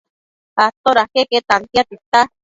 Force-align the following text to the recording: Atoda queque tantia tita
Atoda 0.63 1.03
queque 1.13 1.39
tantia 1.47 1.83
tita 1.89 2.21